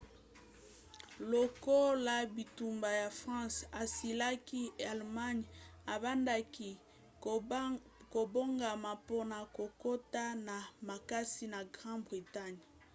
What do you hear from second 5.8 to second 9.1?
ebandaki kobongama